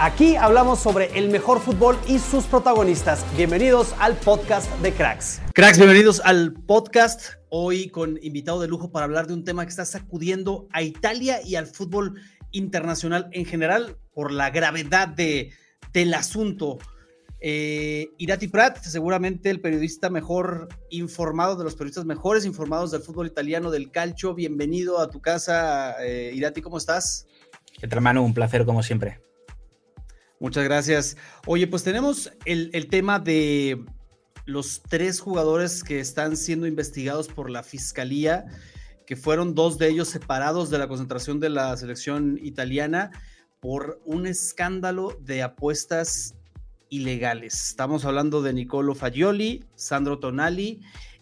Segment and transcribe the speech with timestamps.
[0.00, 3.26] Aquí hablamos sobre el mejor fútbol y sus protagonistas.
[3.36, 5.42] Bienvenidos al podcast de Cracks.
[5.54, 7.32] Cracks, bienvenidos al podcast.
[7.50, 11.40] Hoy con invitado de lujo para hablar de un tema que está sacudiendo a Italia
[11.44, 12.14] y al fútbol
[12.52, 15.50] internacional en general por la gravedad de,
[15.92, 16.78] del asunto.
[17.40, 23.26] Eh, Irati Prat, seguramente el periodista mejor informado, de los periodistas mejores informados del fútbol
[23.26, 24.32] italiano, del calcio.
[24.32, 27.26] Bienvenido a tu casa, eh, Irati, ¿cómo estás?
[27.80, 28.22] ¿Qué tal, hermano?
[28.22, 29.27] Un placer, como siempre.
[30.40, 31.16] Muchas gracias.
[31.46, 33.84] Oye, pues tenemos el, el tema de
[34.46, 38.46] los tres jugadores que están siendo investigados por la fiscalía,
[39.06, 43.10] que fueron dos de ellos separados de la concentración de la selección italiana
[43.60, 46.34] por un escándalo de apuestas
[46.88, 47.68] ilegales.
[47.70, 50.80] Estamos hablando de Nicolo Fagioli, Sandro Tonali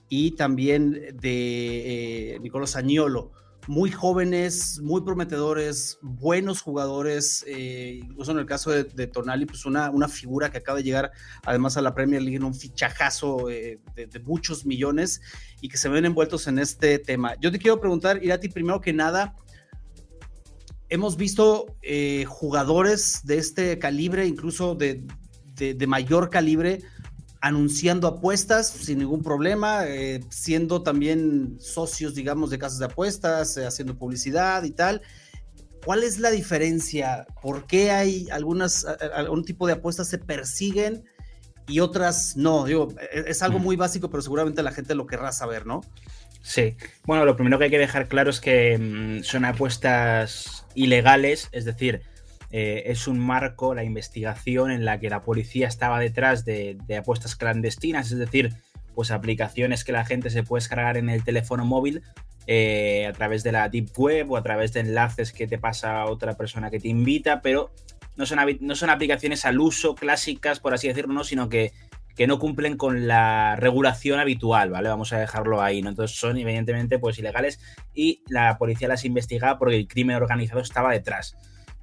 [0.09, 2.67] y también de eh, Nicolo
[3.67, 9.91] muy jóvenes, muy prometedores, buenos jugadores, eh, incluso en el caso de, Tonali, pues una,
[9.91, 11.13] una, figura que acaba de llegar
[11.45, 15.21] además a la Premier League en un fichajazo eh, de, muchos millones
[15.61, 17.35] y que se ven envueltos en este tema.
[17.41, 19.35] Yo te quiero preguntar, Irati, primero que nada,
[20.89, 25.05] hemos visto eh, jugadores de este calibre, incluso de,
[25.57, 26.83] de mayor calibre,
[27.47, 33.65] anunciando apuestas sin ningún problema, eh, siendo también socios, digamos, de casas de apuestas, eh,
[33.65, 35.01] haciendo publicidad y tal.
[35.85, 37.25] ¿Cuál es la diferencia?
[37.41, 41.05] ¿Por qué hay algunas, algún tipo de apuestas se persiguen
[41.69, 42.65] y otras no?
[42.65, 45.83] Digo, e, es algo muy básico, pero seguramente la gente lo querrá saber, ¿no?
[46.43, 46.77] Sí.
[47.05, 51.65] Bueno, lo primero que hay que dejar claro es que mm, son apuestas ilegales, es
[51.65, 52.03] decir,
[52.59, 57.37] eh, es un marco, la investigación en la que la policía estaba detrás de, apuestas
[57.37, 58.55] clandestinas, es decir,
[58.95, 62.01] pues aplicaciones que la gente se puede descargar en el teléfono móvil
[62.47, 66.07] eh, a través de la Deep Web o a través de enlaces que te pasa
[66.07, 67.73] otra persona que te invita, pero
[68.17, 71.75] no son, no son aplicaciones al uso clásicas, por así decirlo, sino que,
[72.15, 74.89] que, no cumplen con la regulación habitual, ¿vale?
[74.89, 75.91] Vamos a dejarlo ahí, ¿no?
[75.91, 77.61] Entonces son evidentemente pues ilegales
[77.93, 81.37] y la policía las investigaba porque el crimen organizado estaba detrás.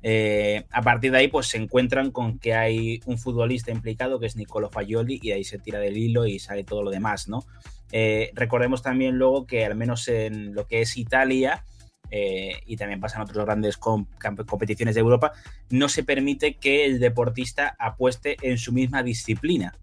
[0.05, 4.25] Eh, a partir de ahí, pues se encuentran con que hay un futbolista implicado que
[4.25, 7.45] es Nicolo Fagioli y ahí se tira del hilo y sale todo lo demás, ¿no?
[7.93, 11.63] Eh, recordemos también luego que al menos en lo que es Italia
[12.11, 15.31] eh, y también pasan otras grandes competiciones de Europa,
[15.69, 19.73] no se permite que el deportista apueste en su misma disciplina.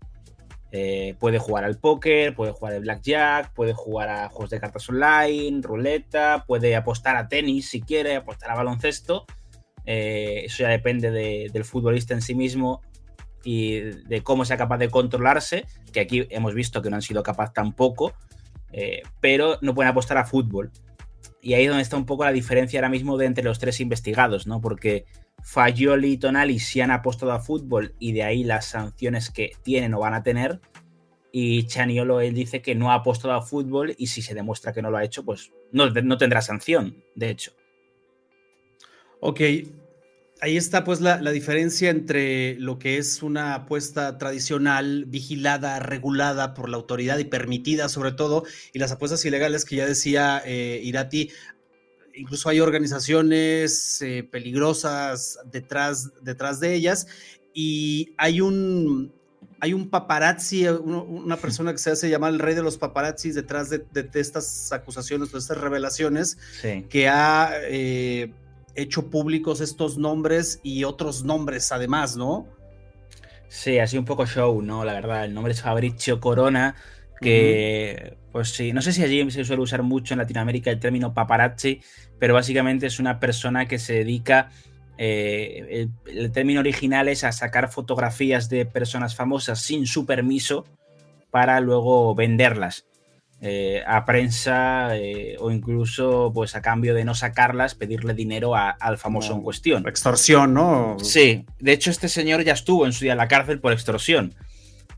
[1.19, 5.63] puede jugar al póker, puede jugar al blackjack, puede jugar a juegos de cartas online,
[5.63, 9.25] ruleta, puede apostar a tenis si quiere, apostar a baloncesto,
[9.87, 12.83] eh, eso ya depende del futbolista en sí mismo
[13.45, 17.23] y de cómo sea capaz de controlarse, que aquí hemos visto que no han sido
[17.23, 18.13] capaz tampoco,
[18.73, 20.71] eh, pero no pueden apostar a fútbol.
[21.43, 23.81] Y ahí es donde está un poco la diferencia ahora mismo de entre los tres
[23.81, 24.61] investigados, ¿no?
[24.61, 25.07] Porque
[25.43, 29.95] Fagioli y Tonali sí han apostado a fútbol y de ahí las sanciones que tienen
[29.95, 30.61] o van a tener.
[31.33, 34.83] Y Chaniolo él dice que no ha apostado a fútbol y si se demuestra que
[34.83, 37.53] no lo ha hecho, pues no, no tendrá sanción, de hecho.
[39.21, 39.41] Ok,
[40.41, 46.71] ahí está pues la, diferencia entre lo que es una apuesta tradicional, vigilada, regulada por
[46.71, 51.31] la autoridad y permitida sobre todo, y las apuestas ilegales que ya decía eh, Irati.
[52.15, 57.07] Incluso hay organizaciones eh, peligrosas detrás, detrás de ellas
[57.55, 59.13] y hay un,
[59.61, 63.71] hay un paparazzi, una persona que se hace llamar el rey de los paparazzis detrás
[63.71, 63.85] de,
[64.15, 66.39] estas acusaciones, de estas revelaciones,
[66.89, 68.33] que ha eh,
[68.75, 72.47] hecho públicos estos nombres y otros nombres además, ¿no?
[73.49, 74.85] Sí, ha sido un poco show, ¿no?
[74.85, 76.77] La verdad, el nombre es Fabrizio Corona,
[77.21, 81.13] que, pues sí, no sé si allí se suele usar mucho en Latinoamérica el término
[81.13, 81.81] paparazzi,
[82.19, 84.51] pero básicamente es una persona que se dedica
[85.03, 90.67] Eh, el, término original es a sacar fotografías de personas famosas sin su permiso
[91.31, 92.85] para luego venderlas
[93.41, 98.99] eh, a prensa eh, o incluso pues a cambio de no sacarlas pedirle dinero al
[98.99, 99.89] famoso en cuestión.
[99.89, 100.97] Extorsión, ¿no?
[101.03, 104.35] Sí, de hecho este señor ya estuvo en su día en la cárcel por extorsión.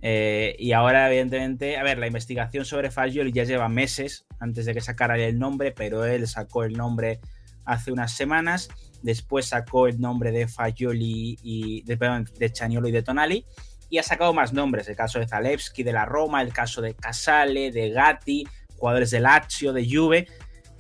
[0.03, 4.81] y ahora, evidentemente, a ver, la investigación sobre Fagioli ya lleva meses antes de que
[4.81, 7.21] sacara el nombre, pero él sacó el nombre
[7.65, 8.69] hace unas semanas
[9.03, 13.45] después sacó el nombre de Fagioli y de, perdón, de Chaniolo y de Tonali
[13.93, 16.95] y ha sacado más nombres, el caso de Zalewski de la Roma, el caso de
[16.95, 18.49] Casale, de Gatti,
[18.79, 20.29] jugadores de Lazio, de Juve,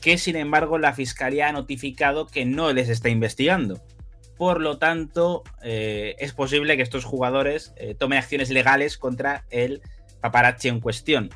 [0.00, 3.82] que sin embargo la fiscalía ha notificado que no les está investigando.
[4.38, 9.82] Por lo tanto, eh, es posible que estos jugadores eh, tomen acciones legales contra el
[10.23, 11.29] paparazzi en cuestión.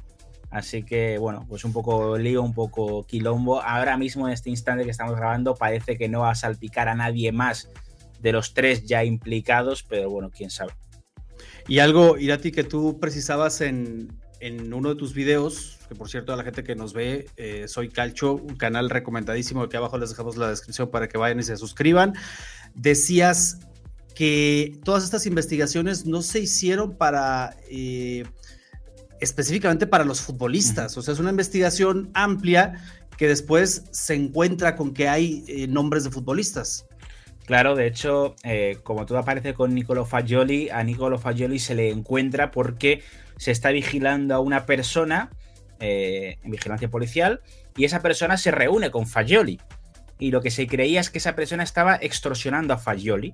[0.51, 3.61] Así que, bueno, pues un poco lío, un poco quilombo.
[3.61, 6.95] Ahora mismo, en este instante que estamos grabando, parece que no va a salpicar a
[6.95, 7.69] nadie más
[8.21, 10.73] de los tres ya implicados, pero bueno, quién sabe.
[11.69, 14.21] Y algo, Irati, que tú precisabas en,
[14.73, 17.89] uno de tus videos, que por cierto a la gente que nos ve, eh, soy
[17.89, 21.57] Calcho, un canal recomendadísimo, que abajo les dejamos la descripción para que vayan y se
[21.57, 22.15] suscriban.
[22.75, 23.59] Decías
[24.15, 27.57] que todas estas investigaciones no se hicieron para...
[27.71, 28.25] Eh,
[29.21, 30.97] específicamente para los futbolistas.
[30.97, 32.75] O sea, es una investigación amplia
[33.17, 36.86] que después se encuentra con que hay eh, nombres de futbolistas.
[37.47, 41.91] Claro, de hecho, eh, como todo aparece con Nicolo Fagioli, a Nicolo Fagioli se le
[41.91, 43.03] encuentra porque
[43.37, 45.31] se está vigilando a una persona
[45.79, 47.41] eh, en vigilancia policial
[47.77, 49.61] y esa persona se reúne con Fagioli.
[50.19, 53.33] Y lo que se creía es que esa persona estaba extorsionando a Fagioli.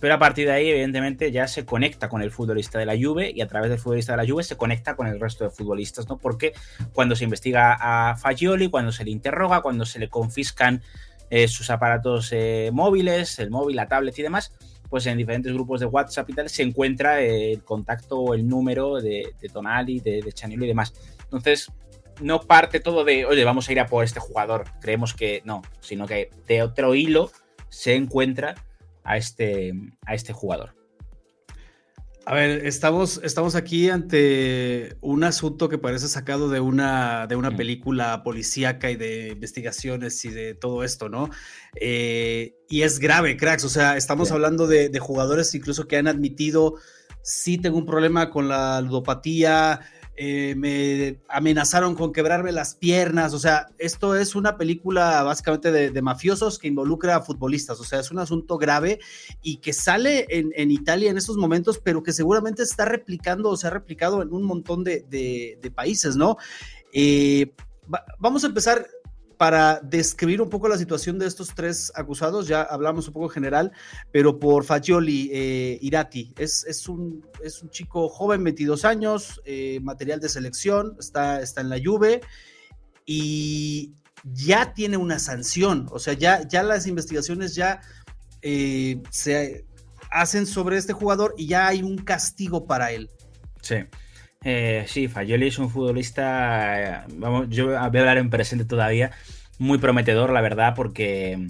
[0.00, 3.32] Pero a partir de ahí, evidentemente, ya se conecta con el futbolista de la Juve
[3.34, 6.08] y a través del futbolista de la Juve se conecta con el resto de futbolistas,
[6.08, 6.18] ¿no?
[6.18, 6.52] Porque
[6.92, 10.82] cuando se investiga a Fagioli, cuando se le interroga, cuando se le confiscan
[11.30, 14.52] eh, sus aparatos eh, móviles, el móvil, la tablet y demás,
[14.88, 19.00] pues en diferentes grupos de WhatsApp y tal se encuentra el contacto o el número
[19.00, 20.94] de, Tonali, de, de y demás.
[21.24, 21.70] Entonces,
[22.20, 24.64] no parte todo de, oye, vamos a ir a por este jugador.
[24.80, 27.30] Creemos que no, sino que de otro hilo
[27.68, 28.54] se encuentra
[29.04, 29.72] a este,
[30.06, 30.77] a este jugador.
[32.28, 37.56] A ver, estamos, estamos aquí ante un asunto que parece sacado de una, de una
[37.56, 41.30] película policíaca y de investigaciones y de todo esto, ¿no?
[41.80, 43.64] Eh, y es grave, cracks.
[43.64, 46.74] O sea, estamos hablando de, de, jugadores incluso que han admitido,
[47.22, 49.80] sí tengo un problema con la ludopatía,
[50.20, 56.02] eh, me amenazaron con quebrarme las piernas, o sea, esto es una película básicamente de,
[56.02, 58.98] mafiosos que involucra a futbolistas, o sea, es un asunto grave
[59.42, 63.68] y que sale en, Italia en estos momentos, pero que seguramente está replicando o se
[63.68, 66.36] ha replicado en un montón de, países, ¿no?
[66.92, 67.52] Eh,
[68.18, 68.88] vamos a empezar
[69.38, 73.70] para describir un poco la situación de estos tres acusados, ya hablamos un poco general,
[74.10, 79.78] pero por Fagioli eh, Irati, es, es, un, es un chico joven, 22 años, eh,
[79.80, 82.20] material de selección, está, está en la Juve
[83.06, 83.94] y
[84.24, 87.80] ya tiene una sanción, o sea, ya, ya las investigaciones ya
[88.42, 89.64] eh, se
[90.10, 93.08] hacen sobre este jugador y ya hay un castigo para él.
[93.62, 93.76] Sí.
[94.44, 99.10] Eh, sí, Fagioli es un futbolista, vamos, yo voy a hablar en presente todavía,
[99.58, 101.48] muy prometedor, la verdad, porque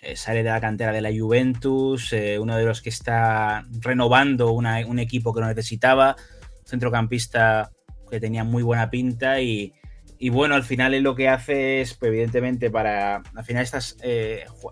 [0.00, 4.52] eh, sale de la cantera de la Juventus, eh, uno de los que está renovando
[4.52, 6.16] un equipo que no necesitaba,
[6.64, 7.70] centrocampista
[8.10, 9.74] que tenía muy buena pinta y,
[10.30, 13.98] bueno, al final lo que hace es, evidentemente, para, al final estás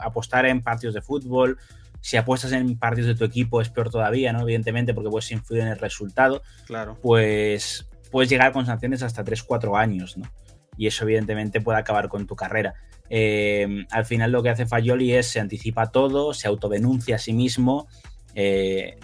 [0.00, 1.58] apostar en partidos de fútbol,
[2.02, 4.42] si apuestas en partidos de tu equipo es peor todavía, ¿no?
[4.42, 6.42] Evidentemente, porque puedes influir en el resultado.
[6.66, 6.98] Claro.
[7.00, 10.28] Pues puedes llegar con sanciones hasta 3-4 años, ¿no?
[10.76, 12.74] Y eso, evidentemente, puede acabar con tu carrera.
[13.08, 17.32] Eh, al final, lo que hace Fayoli es se anticipa todo, se autodenuncia a sí
[17.32, 17.86] mismo
[18.34, 18.98] eh,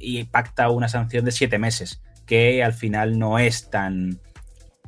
[0.00, 4.20] y pacta una sanción de 7 meses, que al final no es tan,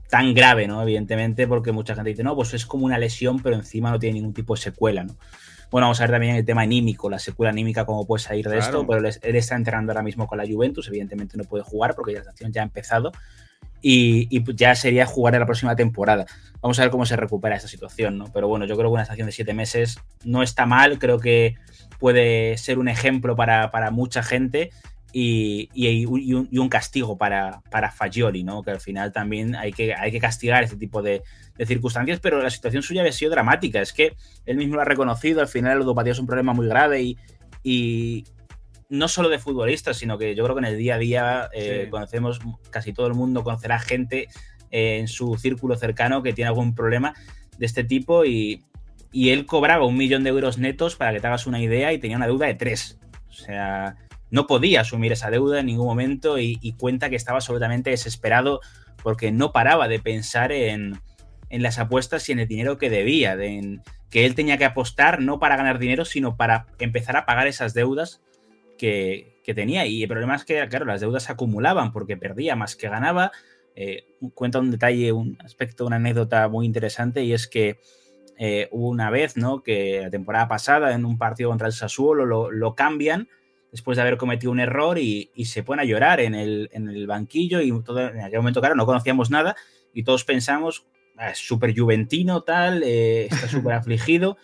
[0.09, 0.81] tan grave, ¿no?
[0.81, 4.15] Evidentemente, porque mucha gente dice, no, pues es como una lesión, pero encima no tiene
[4.15, 5.17] ningún tipo de secuela, ¿no?
[5.71, 8.59] Bueno, vamos a ver también el tema anímico, la secuela anímica, cómo puede salir de
[8.59, 8.87] esto.
[8.87, 12.25] Pero él está entrenando ahora mismo con la Juventus, evidentemente no puede jugar porque la
[12.25, 13.13] sanción ya ha empezado.
[13.83, 16.27] Y, ya sería jugar en la próxima temporada.
[16.61, 18.27] Vamos a ver cómo se recupera esta situación, ¿no?
[18.33, 21.55] Pero bueno, yo creo que una sanción de siete meses no está mal, creo que
[21.99, 24.71] puede ser un ejemplo para, para mucha gente
[25.13, 28.63] y, un, castigo para, para Fagioli, ¿no?
[28.63, 31.23] Que al final también hay que, hay que castigar este tipo de,
[31.67, 33.83] circunstancias, pero la situación suya había sido dramática.
[33.83, 34.15] Es que
[34.47, 37.17] él mismo lo ha reconocido, al final el ludopatía es un problema muy grave
[37.63, 38.25] y,
[38.89, 41.87] no solo de futbolistas, sino que yo creo que en el día a día eh,
[41.91, 42.41] conocemos,
[42.71, 44.27] casi todo el mundo conocerá gente
[44.71, 47.15] eh, en su círculo cercano que tiene algún problema
[47.57, 48.65] de este tipo y,
[49.13, 51.99] y él cobraba un millón de euros netos para que te hagas una idea y
[51.99, 52.99] tenía una deuda de tres.
[53.29, 53.97] O sea,
[54.31, 58.61] no podía asumir esa deuda en ningún momento y, cuenta que estaba absolutamente desesperado
[59.03, 61.01] porque no paraba de pensar en,
[61.51, 65.39] las apuestas y en el dinero que debía, de, que él tenía que apostar no
[65.39, 68.23] para ganar dinero, sino para empezar a pagar esas deudas
[68.79, 69.85] que, tenía.
[69.85, 73.33] Y el problema es que, claro, las deudas se acumulaban porque perdía más que ganaba.
[73.75, 77.81] Eh, cuenta un detalle, un aspecto, una anécdota muy interesante y es que
[78.43, 79.63] eh, una vez, ¿no?
[79.63, 83.29] Que la temporada pasada en un partido contra el Sassuolo lo, cambian
[83.73, 87.83] después de haber cometido un error y, se pone a llorar en el, banquillo y
[87.83, 89.57] todo, en aquel momento, claro, no conocíamos nada
[89.95, 90.87] y todos pensamos,
[91.17, 94.37] ah, es súper juventino, tal, eh, está súper afligido.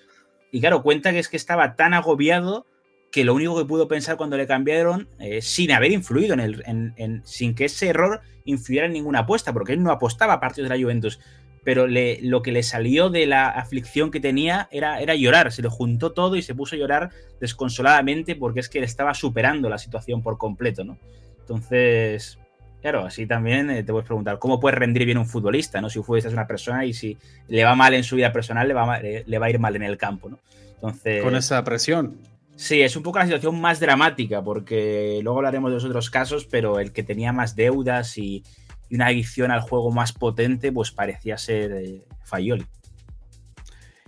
[0.51, 2.67] Y claro, cuenta que es que estaba tan agobiado
[3.11, 6.63] que lo único que pudo pensar cuando le cambiaron, eh, sin haber influido en el,
[6.67, 10.69] en, sin que ese error influyera en ninguna apuesta, porque él no apostaba a partidos
[10.69, 11.19] de la Juventus,
[11.67, 15.63] pero le, lo que le salió de la aflicción que tenía era, era llorar, se
[15.63, 19.69] le juntó todo y se puso a llorar desconsoladamente porque es que le estaba superando
[19.69, 20.97] la situación por completo, ¿no?
[21.41, 22.39] Entonces,
[22.81, 25.91] claro, así también eh, te puedes preguntar, ¿cómo puede rendir bien un futbolista, ¿no?
[25.91, 27.19] Si un futbolista es una persona y si
[27.49, 29.83] le va mal en su vida personal, le va, le va a ir mal en
[29.83, 30.39] el campo, ¿no?
[30.77, 31.21] Entonces...
[31.21, 32.17] Con esa presión.
[32.55, 36.47] Sí, es un poco la situación más dramática, porque luego hablaremos de los otros casos,
[36.49, 38.45] pero el que tenía más deudas y,
[38.89, 42.67] y una adicción al juego más potente, pues parecía ser eh, Fayoli.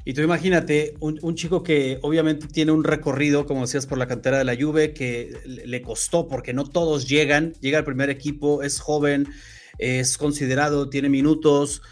[0.05, 4.39] Y tú imagínate, un, chico que obviamente tiene un recorrido, como decías, por la cantera
[4.39, 8.81] de la Juve, que le costó, porque no todos llegan, llega al primer equipo, es
[8.81, 9.29] joven,
[9.77, 11.83] es considerado, tiene minutos,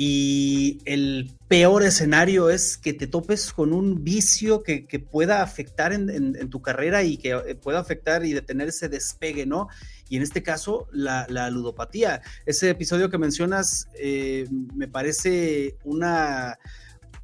[0.00, 6.50] y el peor escenario es que te topes con un vicio que, pueda afectar en,
[6.50, 9.66] tu carrera y que eh, pueda afectar y detener ese despegue, ¿no?
[10.08, 12.22] Y en este caso la, ludopatía.
[12.46, 16.58] Ese episodio que mencionas eh, me parece una...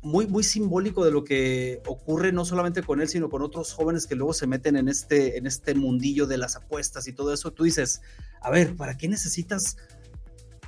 [0.02, 4.06] Muy, muy simbólico de lo que ocurre no solamente con él, sino con otros jóvenes
[4.06, 7.54] que luego se meten en este, en este mundillo de las apuestas y todo eso.
[7.54, 8.02] Tú dices,
[8.42, 9.78] a ver, ¿para qué necesitas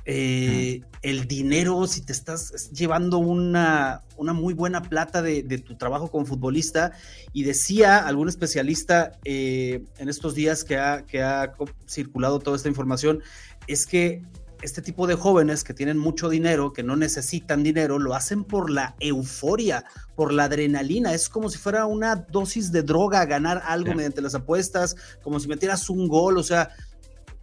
[0.09, 6.09] eh, el dinero, si te estás llevando una, una muy buena plata de, tu trabajo
[6.09, 6.93] como futbolista.
[7.33, 11.53] Y decía algún especialista eh, en estos días que ha, que ha
[11.87, 13.21] circulado toda esta información,
[13.67, 14.23] es que
[14.61, 18.69] este tipo de jóvenes que tienen mucho dinero, que no necesitan dinero, lo hacen por
[18.69, 19.83] la euforia,
[20.15, 21.13] por la adrenalina.
[21.13, 25.49] Es como si fuera una dosis de droga, ganar algo mediante las apuestas, como si
[25.49, 26.69] metieras un gol, o sea,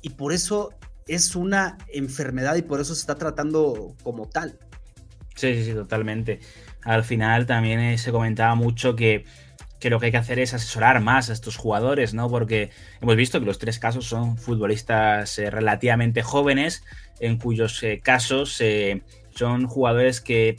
[0.01, 0.71] y por eso
[1.07, 4.59] es una enfermedad y por eso se está tratando como tal.
[5.35, 6.41] Sí, sí, sí, totalmente.
[6.83, 9.25] Al final también eh, se comentaba mucho que,
[9.83, 12.31] lo que hay que hacer es asesorar más a estos jugadores, ¿no?
[12.31, 12.71] Porque
[13.03, 16.85] hemos visto que los tres casos son futbolistas eh, relativamente jóvenes,
[17.21, 18.63] en cuyos eh, casos
[19.35, 20.57] son jugadores que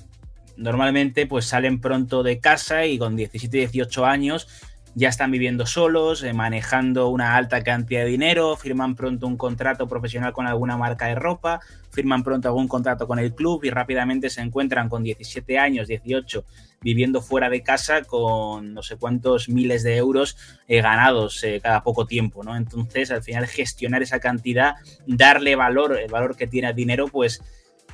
[0.57, 4.47] normalmente pues salen pronto de casa y con 17, 18 años
[4.95, 9.89] ya están viviendo solos, eh, manejando una alta cantidad de dinero, firman pronto un contrato
[9.89, 11.59] profesional con alguna marca de ropa,
[11.91, 16.45] firman pronto algún contrato con el club y rápidamente se encuentran con 17 años, 18,
[16.81, 20.37] viviendo fuera de casa con no sé cuántos miles de euros
[20.69, 22.55] eh, ganados eh, cada poco tiempo, ¿no?
[22.55, 24.75] Entonces, al final, gestionar esa cantidad,
[25.05, 27.41] darle valor, el valor que tiene el dinero, pues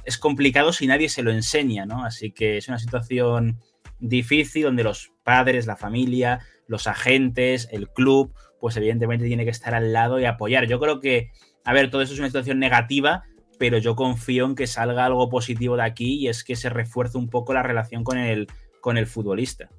[0.05, 2.05] es complicado si nadie se lo enseña, ¿no?
[2.05, 3.57] Así que es una situación
[3.99, 6.39] difícil donde los padres, la familia,
[6.71, 10.67] los agentes, el club, pues evidentemente tiene que estar al lado y apoyar.
[10.67, 11.31] Yo creo que,
[11.65, 13.23] a ver, todo eso es una situación negativa,
[13.59, 17.17] pero yo confío en que salga algo positivo de aquí y es que se refuerce
[17.17, 18.47] un poco la relación con el,
[18.79, 19.69] con el futbolista.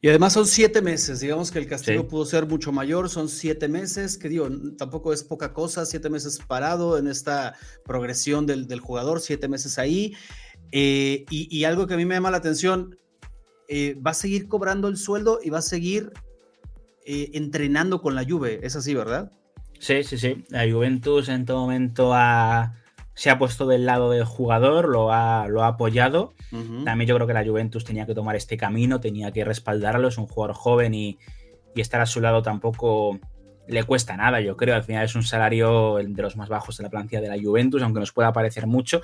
[0.00, 3.68] Y además son siete meses, digamos que el castigo pudo ser mucho mayor, son siete
[3.68, 4.48] meses, que digo,
[4.78, 10.14] tampoco es poca cosa, siete meses parado en esta progresión del, jugador, siete meses ahí.
[10.72, 12.98] Eh, y, y, algo que a mí me llama la atención,
[13.68, 16.12] eh, va a seguir cobrando el sueldo y va a seguir
[17.06, 18.60] eh, entrenando con la Juve.
[18.62, 19.32] Es así, ¿verdad?
[19.78, 20.44] Sí, sí, sí.
[20.48, 22.12] La Juventus en todo momento
[23.14, 26.34] se ha puesto del lado del jugador, lo ha, lo ha apoyado.
[26.84, 30.08] También yo creo que la Juventus tenía que tomar este camino, tenía que respaldarlo.
[30.08, 31.18] Es un jugador joven y,
[31.74, 33.18] y estar a su lado tampoco
[33.66, 34.74] le cuesta nada, yo creo.
[34.74, 37.82] Al final es un salario de los más bajos de la plantilla de la Juventus,
[37.82, 39.00] aunque nos pueda parecer mucho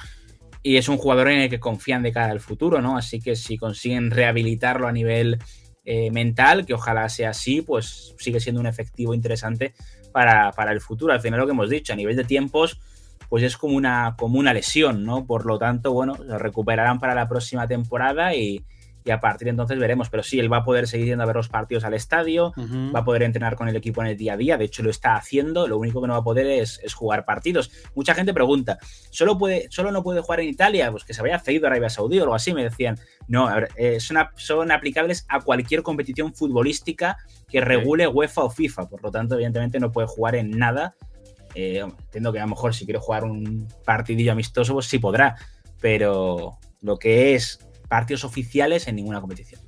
[0.62, 2.96] y es un jugador en el que confían de cara al futuro, ¿no?
[2.96, 5.38] Así que si consiguen rehabilitarlo a nivel
[5.84, 9.74] eh, mental, que ojalá sea así, pues sigue siendo un efectivo interesante
[10.12, 11.12] para, el futuro.
[11.12, 12.78] Al final lo que hemos dicho, a nivel de tiempos,
[13.28, 15.24] pues es como una, como una lesión, ¿no?
[15.26, 18.64] Por lo tanto, bueno, lo recuperarán para la próxima temporada y,
[19.04, 20.10] y a partir de entonces veremos.
[20.10, 22.52] Pero sí, él va a poder seguir yendo a ver los partidos al estadio,
[22.94, 24.90] va a poder entrenar con el equipo en el día a día, de hecho lo
[24.90, 27.70] está haciendo, lo único que no va a poder es, jugar partidos.
[27.94, 28.78] Mucha gente pregunta,
[29.10, 30.90] ¿solo, puede, ¿solo no puede jugar en Italia?
[30.90, 32.98] Pues que se vaya a Arabia Saudí o algo así, me decían.
[33.28, 37.16] No, eh, son, son, aplicables a cualquier competición futbolística
[37.48, 40.96] que regule UEFA o FIFA, por lo tanto, evidentemente no puede jugar en nada.
[41.54, 45.36] Eh, entiendo que a lo mejor si quiere jugar un partidillo amistoso, pues sí podrá,
[45.80, 49.60] pero lo que es partidos oficiales en ninguna competición.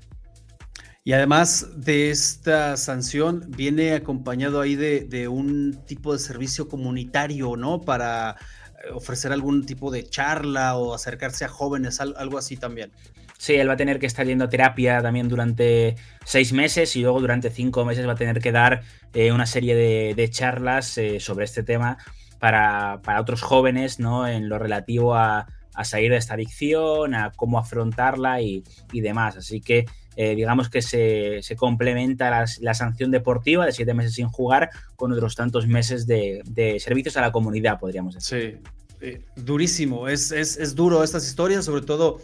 [1.04, 7.80] Y además de esta sanción, viene acompañado ahí de, un tipo de servicio comunitario, ¿no?
[7.80, 8.36] Para
[8.84, 12.92] eh, ofrecer algún tipo de charla o acercarse a jóvenes, algo así también.
[13.36, 17.20] Sí, él va a tener que estar yendo terapia también durante seis meses y luego
[17.20, 21.46] durante cinco meses va a tener que dar eh, una serie de, charlas eh, sobre
[21.46, 21.98] este tema
[22.38, 24.28] para, para, otros jóvenes, ¿no?
[24.28, 29.36] En lo relativo a, a salir de esta adicción, a cómo afrontarla y, demás.
[29.36, 29.86] Así que
[30.16, 35.34] eh, digamos que se, complementa la, sanción deportiva de siete meses sin jugar con otros
[35.34, 36.42] tantos meses de,
[36.80, 38.60] servicios a la comunidad, podríamos decir.
[38.62, 42.20] Sí, eh, durísimo, es, es, duro estas historias, sobre todo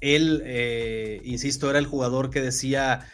[0.00, 3.06] él, eh, insisto, era el jugador que decía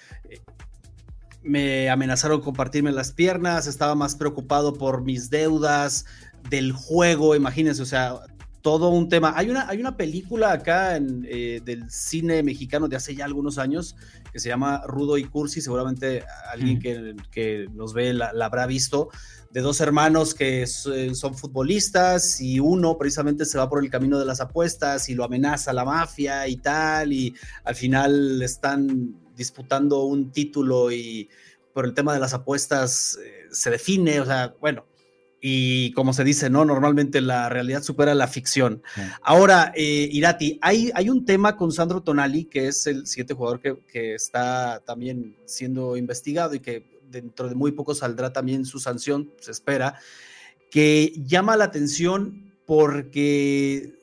[1.47, 6.05] me amenazaron compartirme las piernas, estaba más preocupado por mis deudas
[6.51, 8.19] del juego, imagínense, o sea,
[8.67, 9.33] todo un tema.
[9.37, 13.59] Hay una, hay una película acá en, eh, del cine mexicano de hace ya algunos
[13.59, 13.95] años
[14.33, 16.81] que se llama Rudo y Cursi, seguramente alguien
[17.31, 19.09] que, nos ve la, habrá visto,
[19.53, 24.25] de dos hermanos que son futbolistas y uno precisamente se va por el camino de
[24.25, 30.33] las apuestas y lo amenaza la mafia y tal, y al final están disputando un
[30.33, 31.29] título y
[31.73, 34.87] por el tema de las apuestas eh, se define, o sea, bueno,
[35.41, 36.65] y como se dice, ¿no?
[36.65, 38.83] Normalmente la realidad supera la ficción.
[39.23, 43.61] Ahora, eh, Irati, hay, hay un tema con Sandro Tonali, que es el siguiente jugador
[43.61, 49.31] que, está también siendo investigado y que dentro de muy poco saldrá también su sanción,
[49.41, 50.01] se espera,
[50.71, 53.95] que llama la atención porque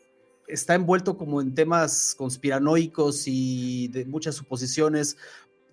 [0.48, 5.18] está envuelto como en temas conspiranoicos y de muchas suposiciones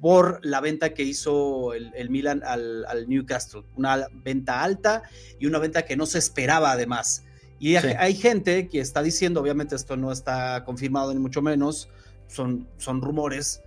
[0.00, 3.62] por la venta que hizo el, Milan al, Newcastle.
[3.76, 5.02] Una venta alta
[5.38, 7.24] y una venta que no se esperaba además.
[7.58, 11.90] Y hay gente que está diciendo, obviamente esto no está confirmado ni mucho menos,
[12.26, 13.60] son, son rumores,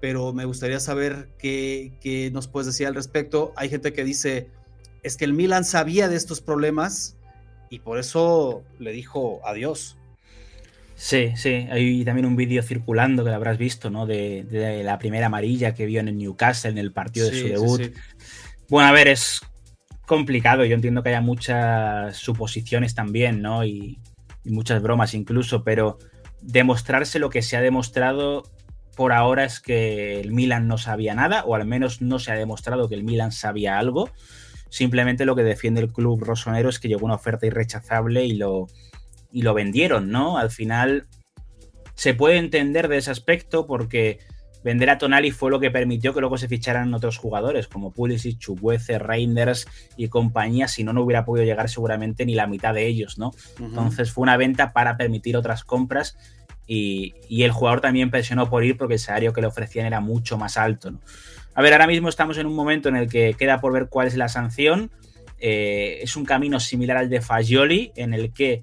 [0.00, 3.52] pero me gustaría saber qué, qué nos puedes decir al respecto.
[3.56, 4.48] Hay gente que dice,
[5.02, 7.16] es que el Milan sabía de estos problemas
[7.70, 9.96] y por eso le dijo adiós.
[11.02, 14.04] Sí, sí, hay también un vídeo circulando que lo habrás visto, ¿no?
[14.04, 17.94] De, la primera amarilla que vio en el Newcastle en el partido de su debut.
[18.68, 19.40] Bueno, a ver, es
[20.04, 20.62] complicado.
[20.66, 23.64] Yo entiendo que haya muchas suposiciones también, ¿no?
[23.64, 23.98] Y,
[24.44, 25.98] muchas bromas incluso, pero
[26.42, 28.42] demostrarse lo que se ha demostrado
[28.94, 32.34] por ahora es que el Milan no sabía nada, o al menos no se ha
[32.34, 34.10] demostrado que el Milan sabía algo.
[34.68, 38.66] Simplemente lo que defiende el club rosonero es que llegó una oferta irrechazable y lo,
[39.32, 40.38] y lo vendieron, ¿no?
[40.38, 41.06] Al final
[41.94, 44.18] se puede entender de ese aspecto porque
[44.62, 48.38] vender a Tonali fue lo que permitió que luego se ficharan otros jugadores como Pulisic,
[48.38, 49.66] Chubuece, Reinders
[49.96, 53.32] y compañía, si no, no hubiera podido llegar seguramente ni la mitad de ellos, ¿no?
[53.58, 56.16] Entonces fue una venta para permitir otras compras
[56.66, 60.38] y, el jugador también presionó por ir porque el salario que le ofrecían era mucho
[60.38, 61.00] más alto, ¿no?
[61.54, 64.06] A ver, ahora mismo estamos en un momento en el que queda por ver cuál
[64.06, 64.92] es la sanción.
[65.38, 68.62] Eh, es un camino similar al de Fagioli, en el que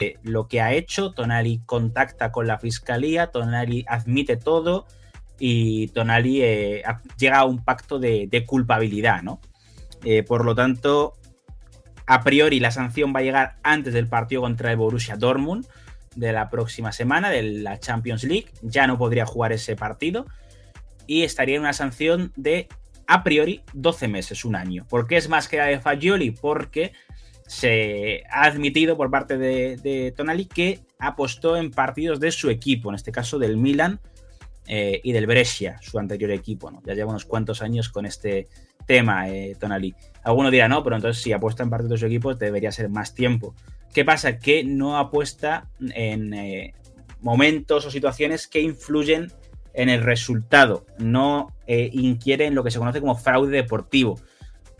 [0.00, 4.86] Eh, lo que ha hecho, Tonali contacta con la fiscalía, Tonali admite todo
[5.40, 6.84] y Tonali eh,
[7.18, 9.40] llega a un pacto de, de culpabilidad, ¿no?
[10.04, 11.14] Eh, por lo tanto,
[12.06, 15.66] a priori la sanción va a llegar antes del partido contra el Borussia Dortmund
[16.14, 18.52] de la próxima semana, de la Champions League.
[18.62, 20.26] Ya no podría jugar ese partido
[21.08, 22.68] y estaría en una sanción de,
[23.08, 24.86] a priori, 12 meses, un año.
[24.88, 26.30] ¿Por qué es más que la de Fagioli?
[26.30, 26.92] Porque
[27.48, 32.94] se ha admitido por parte de, Tonali que apostó en partidos de su equipo, en
[32.94, 34.00] este caso del Milan
[34.66, 36.70] eh, y del Brescia, su anterior equipo.
[36.70, 36.82] ¿no?
[36.84, 38.48] Ya lleva unos cuantos años con este
[38.86, 39.94] tema, eh, Tonali.
[40.22, 43.14] Alguno dirá no, pero entonces si apuesta en partidos de su equipo debería ser más
[43.14, 43.54] tiempo.
[43.94, 44.38] ¿Qué pasa?
[44.38, 46.74] Que no apuesta en eh,
[47.22, 49.32] momentos o situaciones que influyen
[49.72, 54.18] en el resultado, no inquiere en lo que se conoce como fraude deportivo.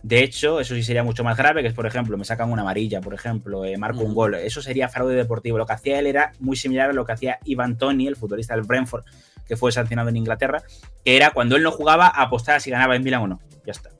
[0.02, 2.62] De hecho, eso sí sería mucho más grave, que es, por ejemplo, me sacan una
[2.62, 4.34] amarilla, por ejemplo, eh, marco un gol.
[4.36, 5.58] Eso sería fraude deportivo.
[5.58, 8.54] Lo que hacía él era muy similar a lo que hacía Ivan Tony, el futbolista
[8.54, 9.04] del Brentford,
[9.46, 10.62] que fue sancionado en Inglaterra,
[11.04, 13.40] que era cuando él no jugaba, apostar a si ganaba en Milan o no.
[13.66, 13.90] Ya está.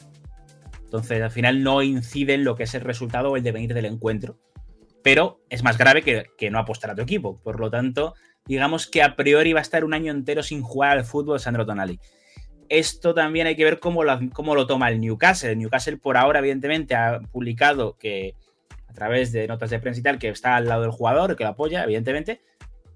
[0.84, 3.86] Entonces, al final no incide en lo que es el resultado o el devenir del
[3.86, 4.38] encuentro.
[5.02, 7.40] Pero es más grave que, que no apostar a tu equipo.
[7.42, 8.14] Por lo tanto,
[8.46, 11.66] digamos que a priori va a estar un año entero sin jugar al fútbol Sandro
[11.66, 11.98] Tonali.
[12.68, 15.52] Esto también hay que ver cómo lo, cómo lo toma el Newcastle.
[15.52, 18.34] El Newcastle por ahora, evidentemente, ha publicado que
[18.88, 21.44] a través de notas de prensa y tal, que está al lado del jugador, que
[21.44, 22.40] lo apoya, evidentemente.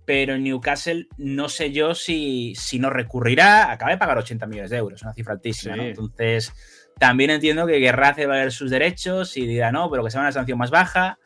[0.05, 3.71] Pero el Newcastle no sé yo si, si no recurrirá.
[3.71, 5.77] Acaba de pagar 80 millones de euros, una cifra altísima.
[5.77, 5.85] ¿no?
[5.85, 6.53] Entonces,
[6.99, 10.33] también entiendo que querrá hacer valer sus derechos y dirá, no, pero que sea una
[10.33, 11.19] sanción más baja.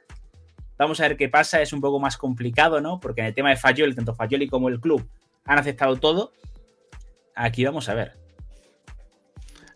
[0.78, 3.00] Vamos a ver qué pasa, es un poco más complicado, ¿no?
[3.00, 5.08] Porque en el tema de Fayoli, tanto Fayoli como el club
[5.44, 6.32] han aceptado todo.
[7.34, 8.25] Aquí vamos a ver.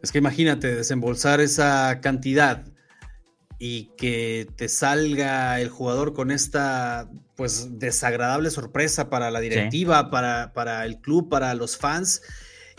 [0.03, 2.65] Es que imagínate desembolsar esa cantidad
[3.59, 10.53] y que te salga el jugador con esta pues desagradable sorpresa para la directiva, para,
[10.55, 12.23] para el club, para los fans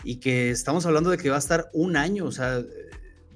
[0.04, 2.62] y que estamos hablando de que va a estar un año, o sea,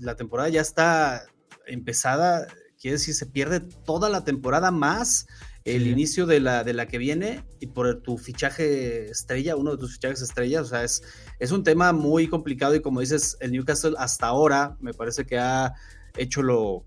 [0.00, 1.26] la temporada ya está
[1.66, 2.46] empezada,
[2.80, 5.26] quiere decir, se pierde toda la temporada más
[5.66, 5.90] el Sí.
[5.90, 9.94] inicio de la, de la que viene y por tu fichaje estrella, uno de tus
[9.94, 11.02] fichajes estrellas, o sea, es,
[11.40, 15.38] es un tema muy complicado y como dices, el Newcastle hasta ahora me parece que
[15.38, 15.74] ha
[16.16, 16.84] hecho lo,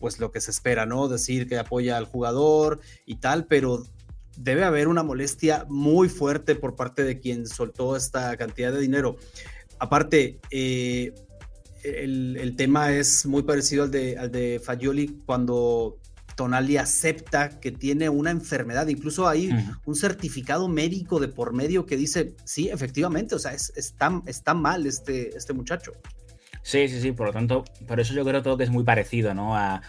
[0.00, 1.06] pues lo que se espera, ¿no?
[1.08, 3.84] Decir que apoya al jugador y tal, pero
[4.36, 9.16] debe haber una molestia muy fuerte por parte de quien soltó esta cantidad de dinero.
[9.78, 11.12] Aparte, eh,
[11.82, 15.98] el, el tema es muy parecido al de, al de Fagioli cuando
[16.36, 18.86] Tonali acepta que tiene una enfermedad.
[18.88, 19.50] Incluso hay
[19.84, 24.54] un certificado médico de por medio que dice, sí, efectivamente, o sea, es, está, está
[24.54, 25.92] mal este, este muchacho.
[26.62, 29.34] Sí, sí, sí, por lo tanto, por eso yo creo todo que es muy parecido,
[29.34, 29.56] ¿no?
[29.56, 29.82] A-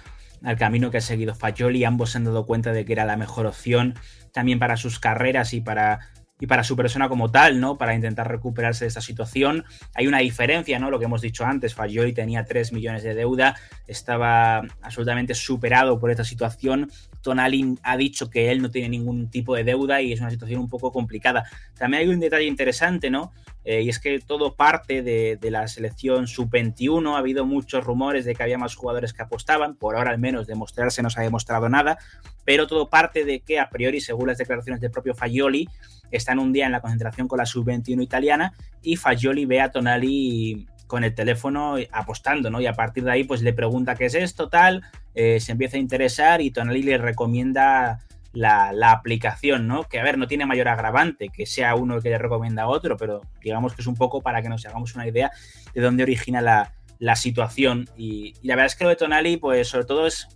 [0.44, 1.86] al camino que ha seguido Fagioli.
[1.86, 3.96] Ambos se han dado cuenta de que era la mejor opción
[4.32, 7.78] también para sus carreras y para, y para su persona como tal, ¿no?
[7.78, 9.64] Para intentar recuperarse de esta situación.
[9.94, 10.90] Hay una diferencia, ¿no?
[10.90, 13.56] Lo que hemos dicho antes, Fagioli tenía 3 millones de deuda,
[13.88, 16.92] estaba absolutamente superado por esta situación.
[17.22, 20.60] Tonali ha dicho que él no tiene ningún tipo de deuda y es una situación
[20.60, 21.46] un poco complicada.
[21.78, 23.34] También hay un detalle interesante, ¿no?
[23.66, 27.16] Eh, y es que todo parte de, de la selección sub-21.
[27.16, 29.76] Ha habido muchos rumores de que había más jugadores que apostaban.
[29.76, 31.98] Por ahora, al menos, demostrarse no se ha demostrado nada.
[32.46, 35.68] Pero todo parte de que, a priori, según las declaraciones del propio Fagioli,
[36.12, 40.68] están un día en la concentración con la sub-21 italiana y Fagioli ve a Tonali
[40.88, 42.62] con el teléfono apostando, ¿no?
[42.62, 44.84] Y a partir de ahí, pues le pregunta qué es esto, tal,
[45.16, 48.02] eh, se empieza a interesar y Tonali le recomienda
[48.36, 49.86] la, aplicación, ¿no?
[49.86, 52.68] Que a ver, no tiene mayor agravante que sea uno el que le recomienda a
[52.68, 55.32] otro, pero digamos que es un poco para que nos hagamos una idea
[55.74, 57.90] de dónde origina la, situación.
[57.98, 60.28] Y, y, la verdad es que lo de Tonali, pues sobre todo es,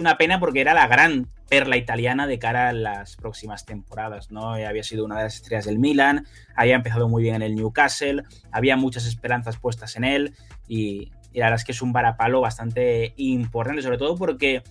[0.00, 4.52] una pena porque era la gran perla italiana de cara a las próximas temporadas, ¿no?
[4.52, 8.22] Había sido una de las estrellas del Milan, había empezado muy bien en el Newcastle,
[8.52, 10.34] había muchas esperanzas puestas en él
[10.68, 14.62] y, la verdad es que es un varapalo bastante importante, sobre todo porque,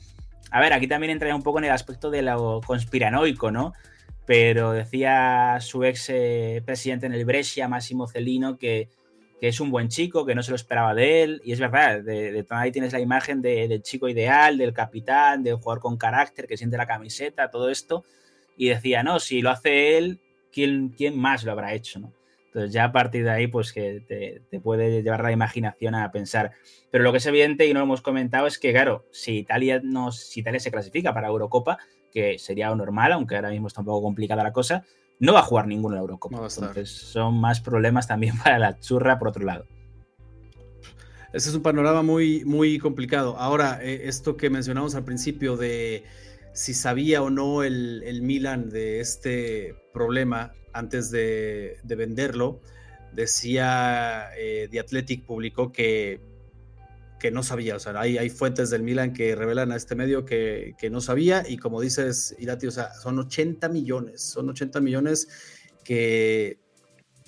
[0.52, 3.74] a ver, aquí también entra un poco en el aspecto de lo conspiranoico, ¿no?
[4.26, 8.90] Pero decía su ex eh, presidente en el Brescia, Massimo Celino, que
[9.40, 11.42] que es un buen chico, que no se lo esperaba de él.
[11.44, 15.56] Y es verdad, de, de ahí tienes la imagen del chico ideal, del capitán, del
[15.56, 18.04] jugador con carácter, que siente la camiseta, todo esto.
[18.58, 20.20] Y decía, no, si lo hace él,
[20.52, 22.00] ¿quién, quién más lo habrá hecho?
[22.00, 22.14] ¿no?
[22.48, 26.52] Entonces ya a partir de ahí, pues que te, puede llevar la imaginación a pensar.
[26.90, 29.82] Pero lo que es evidente y no lo hemos comentado es que, claro, si Italia,
[29.84, 31.78] no, si Italia se clasifica para Eurocopa,
[32.12, 34.84] que sería normal, aunque ahora mismo está un poco complicada la cosa,
[35.20, 36.38] no va a jugar ninguno en Eurocopa.
[36.38, 39.66] Entonces son más problemas también para la churra por otro lado.
[41.34, 43.38] Ese es un panorama muy, muy complicado.
[43.38, 46.04] Ahora, eh, esto que mencionamos al principio de
[46.58, 52.62] si sabía o no el, Milan de este problema antes de, venderlo,
[53.14, 56.20] decía eh, The Athletic publicó que
[57.20, 57.76] que no sabía.
[57.76, 61.44] O sea, hay, hay fuentes del Milan que revelan a este medio que, no sabía.
[61.48, 64.22] Y como dices, Irati, o sea, son 80 millones.
[64.22, 65.28] Son 80 millones
[65.84, 66.60] que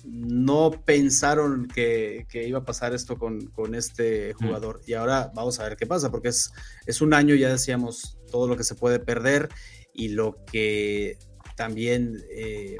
[0.04, 4.36] no pensaron que, iba a pasar esto con, este mm.
[4.44, 4.80] jugador.
[4.86, 6.52] Y ahora vamos a ver qué pasa, porque es,
[6.86, 9.48] es un año, ya decíamos, todo lo que se puede perder
[9.92, 11.18] y lo que
[11.56, 12.76] también eh,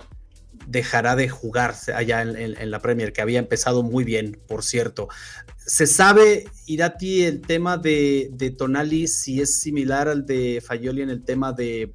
[0.66, 5.08] dejará de jugarse allá en, la Premier, que había empezado muy bien, por cierto.
[5.58, 11.24] ¿Se sabe, Irati, el tema de, Tonali, si es similar al de Fayoli en el
[11.24, 11.92] tema de,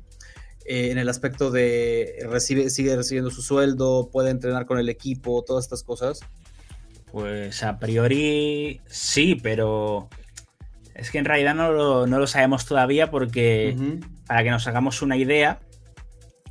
[0.66, 5.44] eh, en el aspecto de recibe, sigue recibiendo su sueldo, puede entrenar con el equipo,
[5.44, 6.22] todas estas cosas?
[7.12, 10.10] Pues a priori sí, pero
[10.96, 13.76] es que en realidad no lo, sabemos todavía porque
[14.28, 15.60] para que nos hagamos una idea,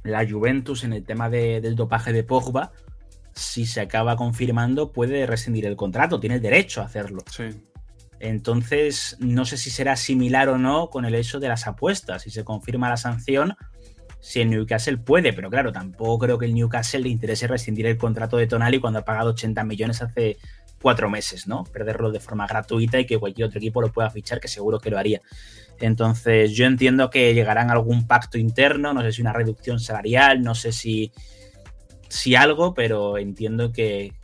[0.05, 2.73] la Juventus en el tema del dopaje de Pogba,
[3.35, 7.25] si se acaba confirmando, puede rescindir el contrato, tiene el derecho a hacerlo.
[7.31, 7.45] Sí.
[8.21, 12.23] Entonces, no sé si será similar o no con el hecho de las apuestas.
[12.23, 13.57] Si se confirma la sanción,
[14.25, 17.99] si el Newcastle puede, pero claro, tampoco creo que el Newcastle le interese rescindir el
[17.99, 20.39] contrato de Tonali cuando ha pagado 80 millones hace
[20.81, 21.65] cuatro meses, ¿no?
[21.65, 24.89] Perderlo de forma gratuita y que cualquier otro equipo lo pueda fichar, que seguro que
[24.89, 25.21] lo haría.
[25.79, 30.43] Entonces, yo entiendo que llegarán a algún pacto interno, no sé si una reducción salarial,
[30.43, 31.13] no sé si,
[32.09, 34.15] si algo, pero entiendo que,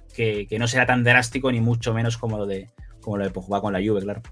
[0.59, 2.71] no será tan drástico ni mucho menos como lo de,
[3.03, 4.23] como lo de Pogba con la Juve, claro.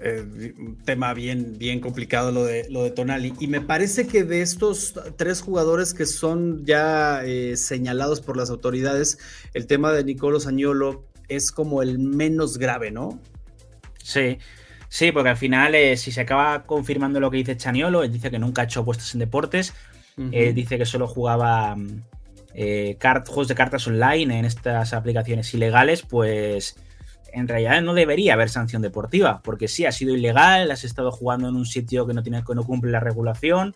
[0.00, 3.34] Eh, un tema bien, bien complicado lo de, lo de Tonali.
[3.40, 8.50] Y me parece que de estos tres jugadores que son ya eh, señalados por las
[8.50, 9.18] autoridades,
[9.54, 13.20] el tema de Nicolo Añolo es como el menos grave, ¿no?
[14.02, 14.38] Sí,
[14.88, 18.30] Sí, porque al final, eh, si se acaba confirmando lo que dice Chaniolo, él dice
[18.30, 19.74] que nunca ha hecho puestos en deportes,
[20.32, 22.02] él dice que solo jugaba mm,
[22.54, 26.76] eh, juegos de cartas online en estas aplicaciones ilegales, pues
[27.32, 31.48] en realidad no debería haber sanción deportiva, porque sí, ha sido ilegal, has estado jugando
[31.48, 33.74] en un sitio que no, tiene, que no cumple la regulación,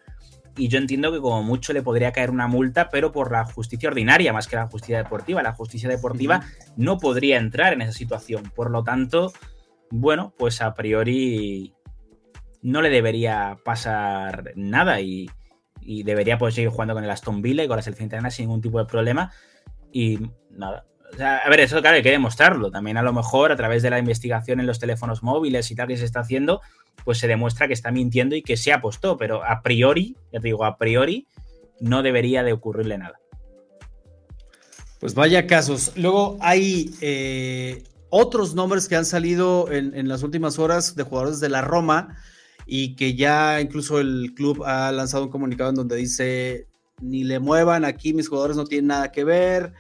[0.57, 3.89] y yo entiendo que como mucho le podría caer una multa, pero por la justicia
[3.89, 5.43] ordinaria más que la justicia deportiva.
[5.43, 6.43] La justicia deportiva
[6.77, 8.53] no podría entrar en esa situación.
[8.55, 9.33] Por lo tanto,
[9.91, 11.75] bueno, pues a priori
[12.61, 15.31] no le debería pasar nada y,
[15.85, 18.61] debería poder seguir jugando con el Aston Villa y con la selección italiana sin ningún
[18.61, 19.33] tipo de problema.
[19.91, 20.19] Y
[20.51, 20.85] nada.
[21.21, 22.71] A ver, eso claro, hay que demostrarlo.
[22.71, 25.89] También a lo mejor a través de la investigación en los teléfonos móviles y tal
[25.89, 26.61] que se está haciendo,
[27.05, 29.17] pues se demuestra que está mintiendo y que se apostó.
[29.17, 31.27] Pero a priori, ya te digo, a priori
[31.81, 33.19] no debería de ocurrirle nada.
[35.01, 35.93] Pues vaya casos.
[35.97, 41.49] Luego hay eh, otros nombres que han salido en, las últimas horas de jugadores de
[41.49, 42.17] la Roma
[42.67, 46.69] y que ya incluso el club ha lanzado un comunicado en donde dice,
[47.01, 49.73] ni le muevan, aquí mis jugadores no tienen nada que ver.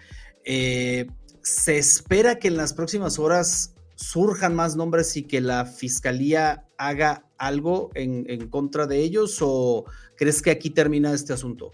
[0.44, 1.06] Eh,
[1.42, 7.24] se espera que en las próximas horas surjan más nombres y que la fiscalía haga
[7.38, 9.84] algo en, contra de ellos o
[10.16, 11.72] crees que aquí termina este asunto?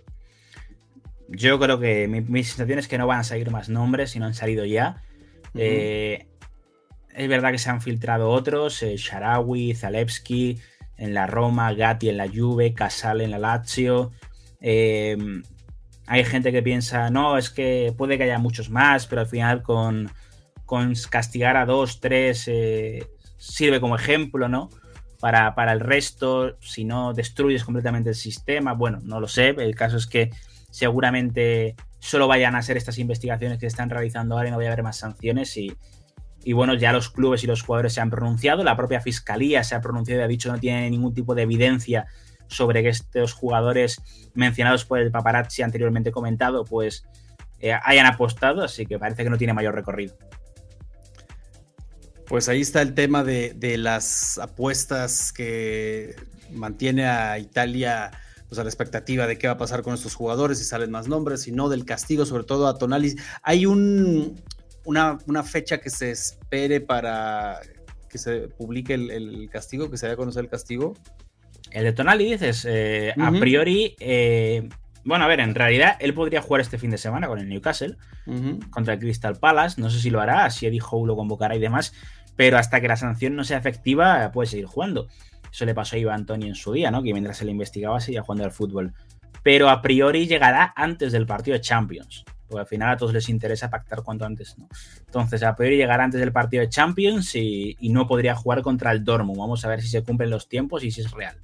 [1.29, 4.27] Yo creo que mi, sensación es que no van a salir más nombres, si no
[4.27, 5.03] han salido ya.
[7.19, 10.57] Es verdad que se han filtrado otros, eh, Sharawi, Zalewski
[10.97, 14.13] en la Roma, Gatti en la Juve, Casale en la Lazio.
[14.61, 15.43] Em,
[16.09, 19.63] hay gente que piensa, no, es que puede que haya muchos más, pero al final
[19.63, 20.11] con,
[21.11, 24.71] castigar a dos, tres eh, sirve como ejemplo, ¿no?
[25.21, 29.75] Para, para, el resto, si no destruyes completamente el sistema, bueno, no lo sé, el
[29.75, 30.31] caso es que
[30.71, 34.67] seguramente solo vayan a ser estas investigaciones que se están realizando ahora y no voy
[34.67, 35.77] a haber más sanciones y,
[36.43, 39.75] y bueno, ya los clubes y los jugadores se han pronunciado, la propia fiscalía se
[39.75, 42.07] ha pronunciado y ha dicho que no tiene ningún tipo de evidencia
[42.49, 44.01] sobre que estos jugadores
[44.35, 47.05] mencionados por el paparazzi anteriormente comentado, pues
[47.61, 50.17] eh, hayan apostado, así que parece que no tiene mayor recorrido.
[52.27, 56.15] Pues ahí está el tema de, de las apuestas que
[56.53, 58.11] mantiene a Italia
[58.49, 61.07] pues a la expectativa de qué va a pasar con estos jugadores, si salen más
[61.07, 63.15] nombres, si no, del castigo, sobre todo a Tonali.
[63.43, 64.43] Hay un,
[64.85, 67.61] una, una fecha que se espere para
[68.09, 70.95] que se publique el, castigo, que se haya conocido el castigo.
[71.71, 74.69] El de Tonali dices, eh, a priori, eh,
[75.05, 77.97] bueno, a ver, en realidad él podría jugar este fin de semana con el Newcastle
[78.71, 79.81] contra el Crystal Palace.
[79.81, 81.95] No sé si lo hará, si Eddie Howe lo convocará y demás,
[82.37, 85.09] pero hasta que la sanción no sea efectiva, puede seguir jugando.
[85.51, 87.03] Eso le pasó a Iván Antonio en su día, ¿no?
[87.03, 88.93] Que mientras se le investigaba seguía jugando al fútbol.
[89.43, 92.25] Pero a priori llegará antes del partido de Champions.
[92.47, 94.69] Porque al final a todos les interesa pactar cuanto antes, ¿no?
[95.07, 99.05] Entonces, a priori llegará antes del partido de Champions y, no podría jugar contra el
[99.05, 99.39] Dortmund.
[99.39, 101.37] Vamos a ver si se cumplen los tiempos y si es real.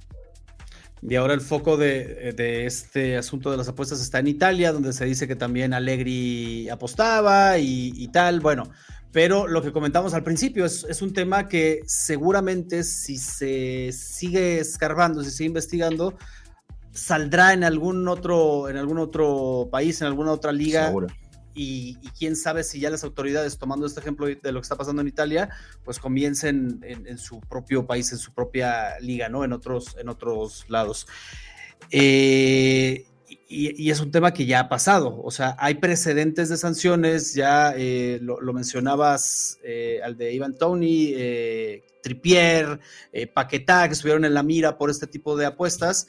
[1.01, 2.33] Y ahora el foco de,
[2.65, 7.59] este asunto de las apuestas está en Italia, donde se dice que también Allegri apostaba
[7.59, 8.39] y, tal.
[8.39, 8.69] Bueno,
[9.11, 15.23] pero lo que comentamos al principio es, un tema que seguramente si se sigue escarbando,
[15.23, 16.17] si se sigue investigando,
[16.91, 20.87] saldrá en algún otro, en algún otro país, en alguna otra liga.
[20.87, 21.07] Seguro.
[21.55, 25.01] Y, quién sabe si ya las autoridades, tomando este ejemplo de lo que está pasando
[25.01, 25.49] en Italia,
[25.83, 29.43] pues comiencen en, su propio país, en su propia liga, ¿no?
[29.43, 31.07] En otros, en otros lados.
[31.91, 33.05] Eh,
[33.47, 37.73] y, es un tema que ya ha pasado, o sea, hay precedentes de sanciones, ya
[37.77, 42.79] eh, lo, mencionabas eh, al de Ivan Tony, eh, Tripier,
[43.33, 46.07] Paquetá, que estuvieron en la mira por este tipo de apuestas,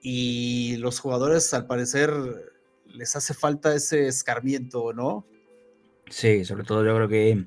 [0.00, 2.10] y los jugadores al parecer
[2.94, 5.26] les hace falta ese escarmiento, ¿no?
[6.08, 7.44] Sí, sobre todo yo creo que,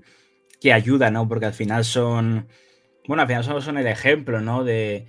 [0.59, 1.27] que ayuda, ¿no?
[1.27, 2.47] Porque al final son,
[3.07, 4.63] bueno, al final son, son el ejemplo, ¿no?
[4.63, 5.05] De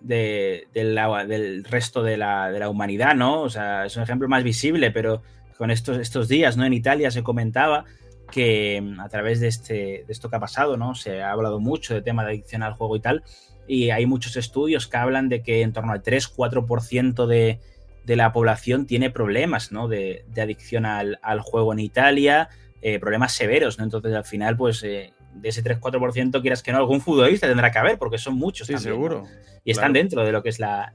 [0.00, 3.42] del resto de la, humanidad, ¿no?
[3.42, 5.22] O sea, es un ejemplo más visible, pero
[5.56, 6.64] con estos, estos días, ¿no?
[6.64, 7.84] En Italia se comentaba
[8.30, 10.94] que mm, a través de, este, de esto que ha pasado, ¿no?
[10.94, 13.24] Se ha hablado mucho de tema de adicción al juego y tal,
[13.66, 17.58] y hay muchos estudios que hablan de que en torno al 3-4% de,
[18.06, 19.88] de la población tiene problemas, ¿no?
[19.88, 22.48] De, adicción al, juego en Italia,
[22.80, 23.84] eh, problemas severos, ¿no?
[23.84, 27.78] Entonces, al final, pues, eh, de ese 3-4%, quieras que no, algún futbolista tendrá que
[27.78, 28.68] haber, porque son muchos.
[28.68, 29.24] Sí, seguro.
[29.64, 30.92] Y están dentro de lo que es la,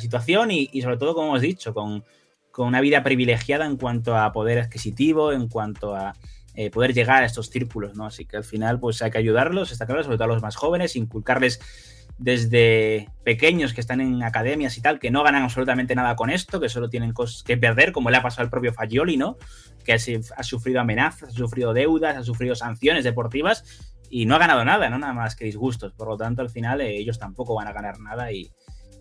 [0.00, 2.04] situación y, sobre todo, como hemos dicho, con,
[2.58, 6.14] una vida privilegiada en cuanto a poder adquisitivo, en cuanto a
[6.54, 8.04] eh, poder llegar a estos círculos, ¿no?
[8.04, 10.56] Así que al final, pues hay que ayudarlos, está claro, sobre todo a los más
[10.56, 11.60] jóvenes, inculcarles
[12.18, 16.60] desde pequeños que están en academias y tal, que no ganan absolutamente nada con esto,
[16.60, 19.36] que solo tienen cosas que perder, como le ha pasado al propio Fagioli, ¿no?
[19.84, 23.64] Que ha, sufrido amenazas, ha sufrido deudas, ha sufrido sanciones deportivas
[24.08, 24.98] y no ha ganado nada, ¿no?
[24.98, 25.92] Nada más que disgustos.
[25.92, 28.52] Por lo tanto, al final eh, ellos tampoco van a ganar nada y,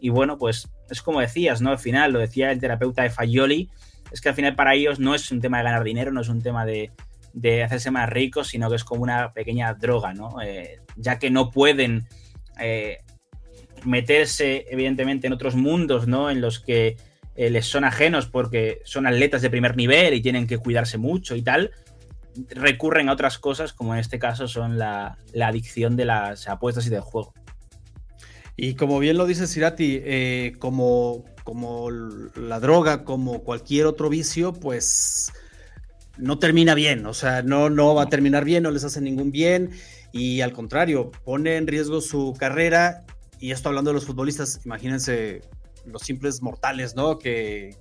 [0.09, 1.69] bueno, pues es como decías, ¿no?
[1.69, 3.69] Al final, lo decía el terapeuta de Fagioli,
[4.11, 6.29] es que al final para ellos no es un tema de ganar dinero, no es
[6.29, 6.91] un tema de,
[7.33, 10.41] de hacerse más ricos, sino que es como una pequeña droga, ¿no?
[10.41, 12.07] Eh, ya que no pueden
[12.59, 12.99] eh,
[13.85, 16.29] meterse, evidentemente, en otros mundos, ¿no?
[16.29, 16.97] En los que
[17.35, 21.35] eh, les son ajenos porque son atletas de primer nivel y tienen que cuidarse mucho
[21.35, 21.71] y tal,
[22.49, 26.89] recurren a otras cosas, como en este caso son la, adicción de las apuestas y
[26.89, 27.33] del juego.
[28.57, 34.53] Y como bien lo dice Sirati, eh, como, como la droga, como cualquier otro vicio,
[34.53, 35.31] pues
[36.17, 39.31] no termina bien, o sea, no, no va a terminar bien, no les hace ningún
[39.31, 39.71] bien
[40.11, 43.05] y al contrario, pone en riesgo su carrera
[43.39, 45.41] y esto hablando de los futbolistas, imagínense
[45.85, 47.17] los simples mortales, ¿no?
[47.17, 47.75] Que,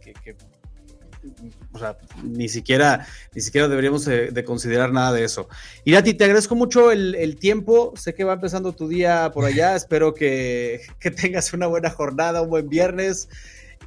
[1.72, 5.48] o sea, ni siquiera, ni siquiera deberíamos de, considerar nada de eso.
[5.84, 7.92] Irati, te agradezco mucho el, tiempo.
[7.96, 9.76] Sé que va empezando tu día por allá.
[9.76, 10.80] Espero que,
[11.20, 13.28] tengas una buena jornada, un buen viernes.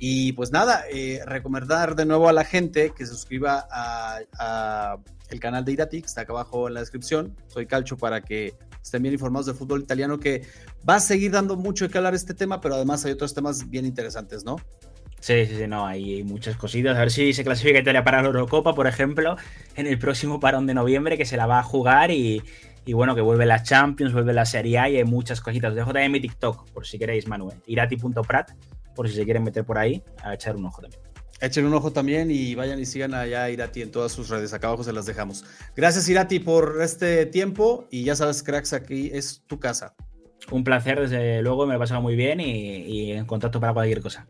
[0.05, 4.97] Y pues nada, eh, recomendar de nuevo a la gente que se suscriba a,
[5.29, 7.33] el canal de Irati, que está acá abajo en la descripción.
[7.47, 10.41] Soy Calcho para que estén bien informados del fútbol italiano, que
[10.87, 13.85] va a seguir dando mucho qué hablar este tema, pero además hay otros temas bien
[13.85, 14.57] interesantes, ¿no?
[15.21, 16.97] Sí, sí, sí, no, hay muchas cositas.
[16.97, 19.37] A ver si se clasifica Italia para la Eurocopa, por ejemplo,
[19.77, 22.43] en el próximo parón de noviembre, que se la va a jugar y,
[22.91, 25.69] bueno, que vuelve la Champions, vuelve la Serie A y hay muchas cositas.
[25.69, 27.55] Os dejo también mi TikTok, por si queréis, Manuel.
[27.67, 28.51] Irati.prat,
[28.95, 31.01] por si se quieren meter por ahí, a echar un ojo también.
[31.43, 34.53] Echen un ojo también y vayan y sigan allá a Irati en todas sus redes.
[34.53, 35.43] Acá abajo se las dejamos.
[35.75, 37.85] Gracias, Irati, por este tiempo.
[37.91, 39.93] Y ya sabes, cracks, aquí es tu casa.
[40.51, 44.01] Un placer, desde luego, me lo he pasado muy bien y, en contacto para cualquier
[44.01, 44.25] cosa.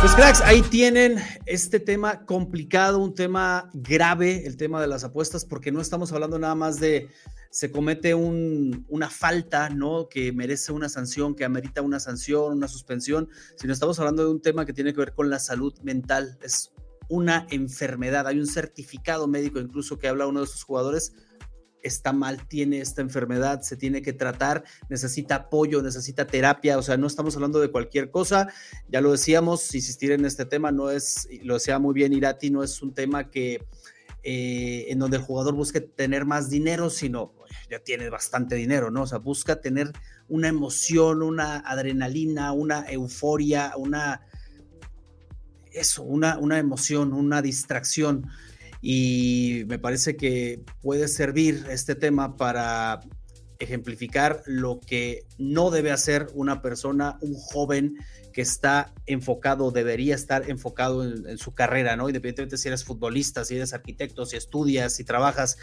[0.00, 5.44] Pues cracks, ahí tienen este tema complicado, un tema grave, el tema de las apuestas,
[5.44, 7.08] porque no estamos hablando nada más de
[7.54, 10.08] se comete una falta, ¿no?
[10.08, 14.42] Que merece una sanción, que amerita una sanción, una suspensión, sino estamos hablando de un
[14.42, 16.36] tema que tiene que ver con la salud mental.
[16.42, 16.72] Es
[17.08, 18.26] una enfermedad.
[18.26, 21.12] Hay un certificado médico incluso que habla uno de sus jugadores
[21.84, 26.96] está mal, tiene esta enfermedad, se tiene que tratar, necesita apoyo, necesita terapia, o sea,
[26.96, 28.48] no estamos hablando de cualquier cosa,
[28.88, 32.62] ya lo decíamos, insistir en este tema no es, lo decía muy bien Irati, no
[32.62, 33.60] es un tema que
[34.26, 37.34] eh, en donde el jugador busque tener más dinero, sino
[37.70, 39.02] ya tiene bastante dinero, ¿no?
[39.02, 39.92] O sea, busca tener
[40.28, 44.22] una emoción, una adrenalina, una euforia, una
[45.74, 48.28] eso, una, una emoción, una distracción.
[48.80, 53.00] Y me parece que puede servir este tema para
[53.58, 57.96] ejemplificar lo que no debe hacer una persona, un joven
[58.32, 62.08] que está enfocado, debería estar enfocado en, su carrera, ¿no?
[62.08, 65.56] Independientemente si eres futbolista, si eres arquitecto, si estudias, si trabajas.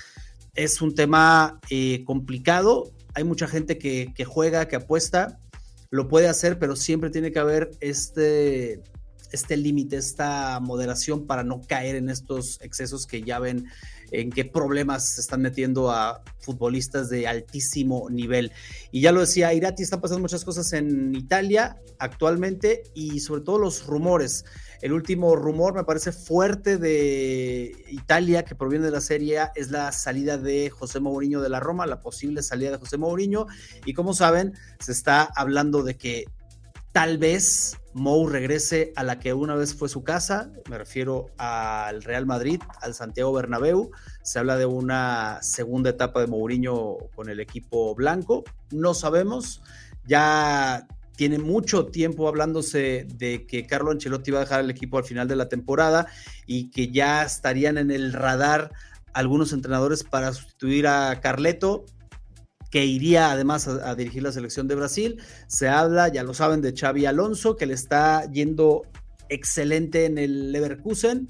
[0.55, 2.91] Es un tema eh, complicado.
[3.13, 5.39] Hay mucha gente que, que juega, que apuesta,
[5.89, 8.81] lo puede hacer, pero siempre tiene que haber este,
[9.31, 13.67] este límite, esta moderación para no caer en estos excesos que ya ven
[14.11, 18.51] en qué problemas se están metiendo a futbolistas de altísimo nivel.
[18.91, 23.57] Y ya lo decía, Irati, están pasando muchas cosas en Italia actualmente y sobre todo
[23.57, 24.45] los rumores.
[24.81, 29.69] El último rumor me parece fuerte de Italia, que proviene de la Serie A, es
[29.69, 33.45] la salida de José Mourinho de la Roma, la posible salida de José Mourinho.
[33.85, 36.25] Y como saben, se está hablando de que
[36.91, 42.03] tal vez Mou regrese a la que una vez fue su casa, me refiero al
[42.03, 43.91] Real Madrid, al Santiago Bernabéu.
[44.23, 48.43] Se habla de una segunda etapa de Mourinho con el equipo blanco.
[48.71, 49.61] No sabemos,
[50.05, 55.03] ya tiene mucho tiempo hablándose de que Carlo Ancelotti va a dejar el equipo al
[55.03, 56.07] final de la temporada
[56.47, 58.71] y que ya estarían en el radar
[59.13, 61.85] algunos entrenadores para sustituir a Carleto
[62.71, 65.21] que iría además a, dirigir la selección de Brasil.
[65.47, 68.83] Se habla, ya lo saben, de Xavi Alonso, que le está yendo
[69.29, 71.29] excelente en el Leverkusen.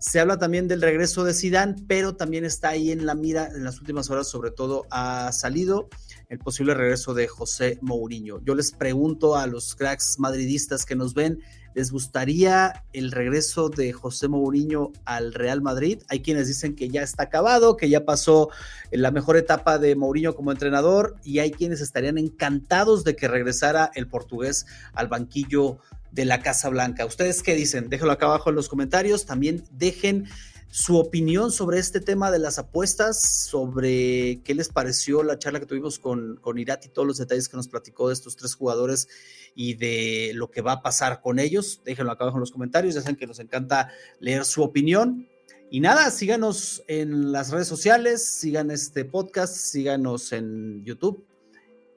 [0.00, 3.64] Se habla también del regreso de Zidane, pero también está ahí en la mira en
[3.64, 5.88] las últimas horas, sobre todo ha salido
[6.28, 8.40] el posible regreso de José Mourinho.
[8.42, 11.40] Yo les pregunto a los cracks madridistas que nos ven,
[11.74, 16.02] ¿Les gustaría el regreso de José Mourinho al Real Madrid?
[16.08, 18.50] Hay quienes dicen que ya está acabado, que ya pasó
[18.90, 23.90] la mejor etapa de Mourinho como entrenador y hay quienes estarían encantados de que regresara
[23.94, 25.78] el portugués al banquillo
[26.10, 27.06] de la Casa Blanca.
[27.06, 27.88] ¿Ustedes qué dicen?
[27.88, 29.26] Déjenlo acá abajo en los comentarios.
[29.26, 30.26] También dejen
[30.70, 35.66] su opinión sobre este tema de las apuestas, sobre qué les pareció la charla que
[35.66, 39.08] tuvimos con, con Irati, todos los detalles que nos platicó de estos tres jugadores
[39.56, 41.82] y de lo que va a pasar con ellos.
[41.84, 43.90] Déjenlo acá abajo en los comentarios, ya saben que nos encanta
[44.20, 45.28] leer su opinión.
[45.72, 51.24] Y nada, síganos en las redes sociales, sigan este podcast, síganos en YouTube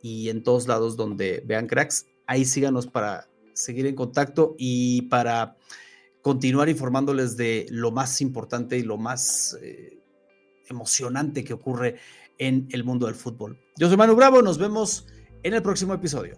[0.02, 2.08] y en todos lados donde vean cracks.
[2.26, 5.58] Ahí síganos para seguir en contacto y para
[6.24, 10.00] continuar informándoles de lo más importante y lo más eh,
[10.70, 11.98] emocionante que ocurre
[12.40, 13.60] en el mundo del fútbol.
[13.78, 15.06] Yo soy Manu Bravo, nos vemos
[15.44, 16.38] en el próximo episodio.